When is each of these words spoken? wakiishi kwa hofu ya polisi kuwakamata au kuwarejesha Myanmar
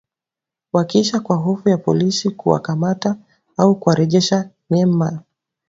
wakiishi 0.73 1.19
kwa 1.19 1.35
hofu 1.35 1.69
ya 1.69 1.77
polisi 1.77 2.29
kuwakamata 2.29 3.15
au 3.57 3.75
kuwarejesha 3.79 4.49
Myanmar 4.69 5.23